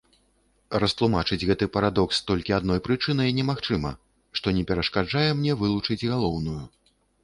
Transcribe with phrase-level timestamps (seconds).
[0.83, 3.95] Растлумачыць гэты парадокс толькі адной прычынай немагчыма,
[4.41, 6.63] што не перашкаджае мне вылучыць галоўную.